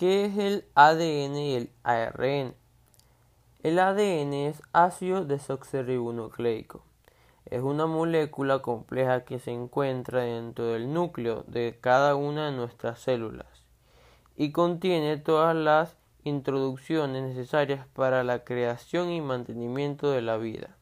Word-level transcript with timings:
¿Qué 0.00 0.24
es 0.24 0.38
el 0.38 0.64
ADN 0.76 1.36
y 1.36 1.54
el 1.56 1.70
ARN? 1.82 2.54
El 3.62 3.78
ADN 3.78 4.32
es 4.32 4.62
ácido 4.72 5.26
desoxirribonucleico. 5.26 6.82
Es 7.44 7.60
una 7.60 7.84
molécula 7.84 8.60
compleja 8.60 9.26
que 9.26 9.38
se 9.38 9.50
encuentra 9.50 10.22
dentro 10.22 10.68
del 10.68 10.94
núcleo 10.94 11.44
de 11.48 11.76
cada 11.82 12.14
una 12.14 12.46
de 12.46 12.56
nuestras 12.56 12.98
células 13.00 13.44
y 14.38 14.52
contiene 14.52 15.18
todas 15.18 15.54
las 15.54 15.98
introducciones 16.24 17.22
necesarias 17.22 17.86
para 17.92 18.24
la 18.24 18.42
creación 18.42 19.10
y 19.10 19.20
mantenimiento 19.20 20.10
de 20.10 20.22
la 20.22 20.38
vida. 20.38 20.78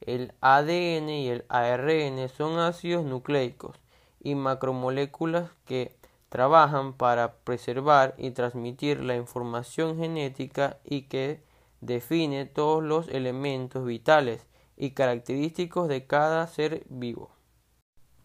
El 0.00 0.32
ADN 0.40 1.10
y 1.10 1.28
el 1.28 1.44
ARN 1.48 2.28
son 2.28 2.58
ácidos 2.58 3.04
nucleicos 3.04 3.76
y 4.18 4.34
macromoléculas 4.34 5.48
que 5.64 5.94
trabajan 6.32 6.94
para 6.94 7.34
preservar 7.44 8.14
y 8.16 8.30
transmitir 8.30 9.04
la 9.04 9.16
información 9.16 9.98
genética 9.98 10.78
y 10.82 11.02
que 11.02 11.44
define 11.82 12.46
todos 12.46 12.82
los 12.82 13.06
elementos 13.08 13.84
vitales 13.84 14.46
y 14.78 14.92
característicos 14.92 15.88
de 15.88 16.06
cada 16.06 16.46
ser 16.46 16.86
vivo. 16.88 17.32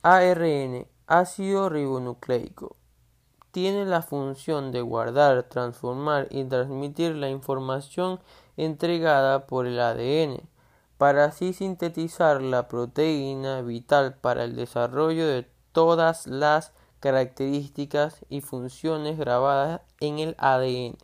ARN, 0.04 0.88
ácido 1.06 1.68
ribonucleico, 1.68 2.78
tiene 3.52 3.84
la 3.84 4.02
función 4.02 4.72
de 4.72 4.80
guardar, 4.80 5.44
transformar 5.44 6.28
y 6.30 6.46
transmitir 6.46 7.14
la 7.14 7.28
información 7.28 8.22
entregada 8.56 9.48
por 9.48 9.68
el 9.68 9.82
ADN, 9.82 10.48
para 10.98 11.26
así 11.26 11.52
sintetizar 11.52 12.42
la 12.42 12.70
proteína 12.70 13.64
vital 13.64 14.16
para 14.16 14.46
el 14.46 14.56
desarrollo 14.56 15.28
de 15.28 15.46
todas 15.74 16.26
las 16.26 16.72
características 17.00 18.26
y 18.30 18.42
funciones 18.42 19.18
grabadas 19.18 19.82
en 20.00 20.20
el 20.20 20.36
ADN. 20.38 20.98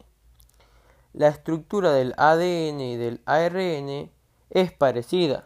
La 1.13 1.27
estructura 1.27 1.91
del 1.93 2.13
ADN 2.17 2.81
y 2.81 2.97
del 2.97 3.21
ARN 3.25 4.09
es 4.49 4.71
parecida. 4.71 5.45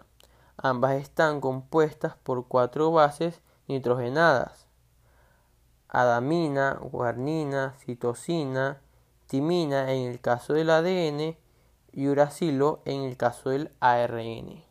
Ambas 0.56 1.02
están 1.02 1.42
compuestas 1.42 2.16
por 2.24 2.48
cuatro 2.48 2.92
bases 2.92 3.42
nitrogenadas. 3.68 4.68
Adamina, 5.90 6.80
guarnina, 6.82 7.76
citosina, 7.80 8.82
timina 9.28 9.94
en 9.94 10.10
el 10.10 10.22
caso 10.22 10.54
del 10.54 10.70
ADN 10.70 11.38
y 11.92 12.08
uracilo 12.08 12.82
en 12.86 13.04
el 13.04 13.18
caso 13.18 13.50
del 13.50 13.72
ARN. 13.80 14.64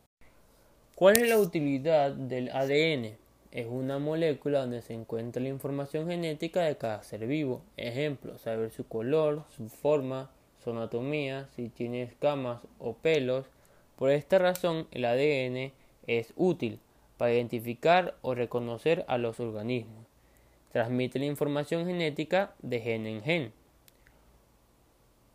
¿Cuál 0.94 1.18
es 1.18 1.28
la 1.28 1.38
utilidad 1.38 2.12
del 2.12 2.48
ADN? 2.50 3.25
Es 3.52 3.66
una 3.66 3.98
molécula 3.98 4.60
donde 4.60 4.82
se 4.82 4.94
encuentra 4.94 5.42
la 5.42 5.48
información 5.48 6.08
genética 6.08 6.62
de 6.62 6.76
cada 6.76 7.02
ser 7.02 7.26
vivo. 7.26 7.62
Ejemplo, 7.76 8.38
saber 8.38 8.70
su 8.70 8.86
color, 8.86 9.44
su 9.56 9.68
forma, 9.68 10.30
su 10.62 10.70
anatomía, 10.70 11.48
si 11.54 11.68
tiene 11.68 12.02
escamas 12.02 12.62
o 12.78 12.94
pelos. 12.94 13.46
Por 13.96 14.10
esta 14.10 14.38
razón, 14.38 14.86
el 14.90 15.04
ADN 15.04 15.72
es 16.06 16.32
útil 16.36 16.80
para 17.16 17.32
identificar 17.32 18.16
o 18.22 18.34
reconocer 18.34 19.04
a 19.08 19.18
los 19.18 19.40
organismos. 19.40 20.06
Transmite 20.72 21.18
la 21.18 21.26
información 21.26 21.86
genética 21.86 22.54
de 22.60 22.80
gen 22.80 23.06
en 23.06 23.22
gen. 23.22 23.52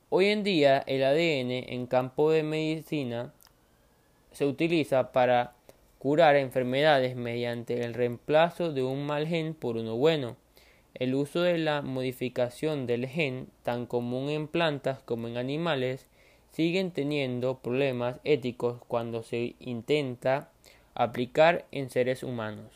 Hoy 0.10 0.28
en 0.28 0.44
día 0.44 0.84
el 0.88 1.04
ADN 1.04 1.74
en 1.74 1.88
campo 1.88 2.32
de 2.32 2.44
medicina 2.44 3.34
se 4.32 4.46
utiliza 4.46 5.12
para 5.12 5.56
curar 6.02 6.36
enfermedades 6.36 7.16
mediante 7.16 7.86
el 7.86 7.94
reemplazo 7.94 8.74
de 8.74 8.82
un 8.82 9.06
mal 9.06 9.28
gen 9.28 9.54
por 9.54 9.78
uno 9.78 9.98
bueno. 9.98 10.36
El 10.96 11.14
uso 11.14 11.42
de 11.42 11.60
la 11.60 11.84
modificación 11.84 12.88
del 12.88 13.06
gen, 13.06 13.50
tan 13.62 13.86
común 13.86 14.32
en 14.32 14.48
plantas 14.48 14.98
como 15.06 15.28
en 15.28 15.38
animales, 15.38 16.08
siguen 16.50 16.90
teniendo 16.90 17.60
problemas 17.60 18.20
éticos 18.24 18.82
cuando 18.88 19.22
se 19.22 19.54
intenta 19.60 20.50
aplicar 20.96 21.68
en 21.72 21.92
seres 21.92 22.24
humanos. 22.24 22.72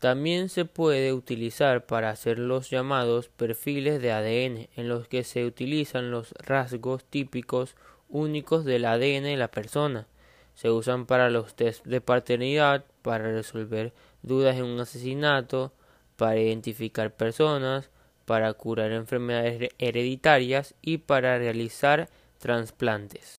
También 0.00 0.48
se 0.48 0.64
puede 0.64 1.12
utilizar 1.12 1.86
para 1.86 2.10
hacer 2.10 2.40
los 2.40 2.70
llamados 2.70 3.28
perfiles 3.28 4.02
de 4.02 4.10
ADN, 4.10 4.68
en 4.74 4.88
los 4.88 5.06
que 5.06 5.22
se 5.22 5.44
utilizan 5.44 6.10
los 6.10 6.32
rasgos 6.32 7.04
típicos 7.04 7.76
únicos 8.08 8.64
del 8.64 8.84
ADN 8.84 9.22
de 9.22 9.36
la 9.36 9.52
persona 9.52 10.08
se 10.58 10.72
usan 10.72 11.06
para 11.06 11.30
los 11.30 11.54
test 11.54 11.86
de 11.86 12.00
paternidad, 12.00 12.84
para 13.02 13.30
resolver 13.30 13.92
dudas 14.22 14.56
en 14.56 14.64
un 14.64 14.80
asesinato, 14.80 15.72
para 16.16 16.40
identificar 16.40 17.14
personas, 17.14 17.90
para 18.24 18.52
curar 18.54 18.90
enfermedades 18.90 19.70
hereditarias 19.78 20.74
y 20.82 20.98
para 20.98 21.38
realizar 21.38 22.08
trasplantes. 22.38 23.36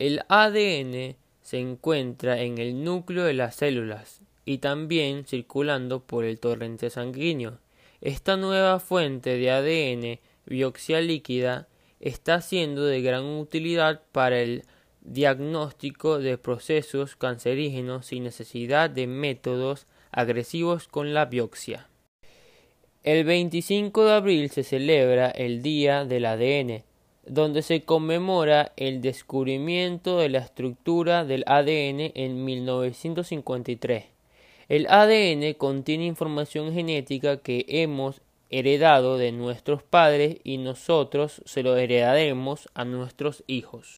El 0.00 0.22
ADN 0.28 1.14
se 1.40 1.58
encuentra 1.60 2.40
en 2.40 2.58
el 2.58 2.82
núcleo 2.82 3.22
de 3.22 3.34
las 3.34 3.54
células 3.54 4.20
y 4.44 4.58
también 4.58 5.26
circulando 5.26 6.00
por 6.00 6.24
el 6.24 6.40
torrente 6.40 6.90
sanguíneo. 6.90 7.60
Esta 8.00 8.36
nueva 8.36 8.80
fuente 8.80 9.38
de 9.38 9.52
ADN 9.52 10.20
biopsia 10.46 11.00
líquida 11.00 11.68
está 12.00 12.40
siendo 12.40 12.84
de 12.84 13.02
gran 13.02 13.24
utilidad 13.24 14.02
para 14.10 14.40
el 14.40 14.64
diagnóstico 15.04 16.18
de 16.18 16.38
procesos 16.38 17.14
cancerígenos 17.14 18.06
sin 18.06 18.24
necesidad 18.24 18.90
de 18.90 19.06
métodos 19.06 19.86
agresivos 20.10 20.88
con 20.88 21.14
la 21.14 21.26
biopsia. 21.26 21.88
El 23.02 23.24
25 23.24 24.06
de 24.06 24.12
abril 24.12 24.50
se 24.50 24.64
celebra 24.64 25.28
el 25.28 25.62
Día 25.62 26.06
del 26.06 26.24
ADN, 26.24 26.84
donde 27.26 27.62
se 27.62 27.82
conmemora 27.82 28.72
el 28.76 29.02
descubrimiento 29.02 30.18
de 30.18 30.30
la 30.30 30.38
estructura 30.38 31.24
del 31.24 31.44
ADN 31.46 32.12
en 32.14 32.44
1953. 32.44 34.04
El 34.68 34.86
ADN 34.88 35.52
contiene 35.54 36.06
información 36.06 36.72
genética 36.72 37.36
que 37.36 37.66
hemos 37.68 38.22
heredado 38.48 39.18
de 39.18 39.32
nuestros 39.32 39.82
padres 39.82 40.38
y 40.44 40.58
nosotros 40.58 41.42
se 41.44 41.62
lo 41.62 41.76
heredaremos 41.76 42.68
a 42.72 42.84
nuestros 42.84 43.44
hijos. 43.46 43.86